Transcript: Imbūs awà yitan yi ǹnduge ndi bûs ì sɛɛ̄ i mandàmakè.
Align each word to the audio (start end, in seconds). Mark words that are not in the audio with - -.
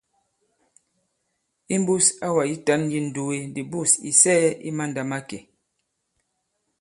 Imbūs 1.75 2.05
awà 2.27 2.43
yitan 2.49 2.81
yi 2.91 2.99
ǹnduge 3.03 3.37
ndi 3.49 3.61
bûs 3.71 3.91
ì 4.09 4.11
sɛɛ̄ 4.21 4.51
i 4.67 4.69
mandàmakè. 4.77 5.39